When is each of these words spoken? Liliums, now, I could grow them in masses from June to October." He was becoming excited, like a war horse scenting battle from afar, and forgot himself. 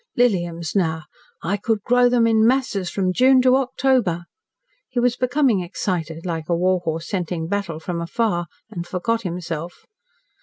Liliums, 0.17 0.75
now, 0.75 1.03
I 1.43 1.57
could 1.57 1.83
grow 1.83 2.09
them 2.09 2.25
in 2.25 2.43
masses 2.47 2.89
from 2.89 3.13
June 3.13 3.39
to 3.43 3.55
October." 3.55 4.23
He 4.89 4.99
was 4.99 5.15
becoming 5.15 5.59
excited, 5.59 6.25
like 6.25 6.49
a 6.49 6.55
war 6.55 6.79
horse 6.79 7.07
scenting 7.07 7.47
battle 7.47 7.79
from 7.79 8.01
afar, 8.01 8.47
and 8.71 8.87
forgot 8.87 9.21
himself. 9.21 9.85